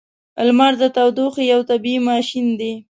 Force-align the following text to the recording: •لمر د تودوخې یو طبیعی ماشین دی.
•لمر 0.47 0.73
د 0.81 0.83
تودوخې 0.95 1.43
یو 1.53 1.61
طبیعی 1.69 2.05
ماشین 2.09 2.45
دی. 2.59 2.73